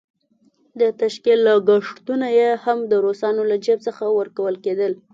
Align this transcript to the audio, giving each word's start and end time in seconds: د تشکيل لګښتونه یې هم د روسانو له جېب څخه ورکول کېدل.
د 0.79 0.81
تشکيل 1.01 1.39
لګښتونه 1.47 2.27
یې 2.37 2.49
هم 2.63 2.79
د 2.91 2.93
روسانو 3.05 3.41
له 3.51 3.55
جېب 3.65 3.79
څخه 3.87 4.03
ورکول 4.19 4.55
کېدل. 4.65 4.93